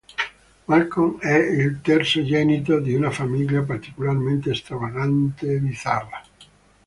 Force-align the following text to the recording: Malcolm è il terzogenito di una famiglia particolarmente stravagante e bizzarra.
Malcolm 0.65 1.19
è 1.19 1.35
il 1.35 1.79
terzogenito 1.79 2.79
di 2.79 2.95
una 2.95 3.11
famiglia 3.11 3.61
particolarmente 3.61 4.55
stravagante 4.55 5.53
e 5.53 5.59
bizzarra. 5.59 6.23